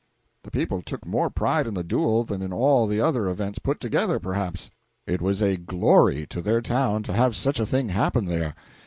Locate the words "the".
0.41-0.49, 1.75-1.83, 2.87-2.99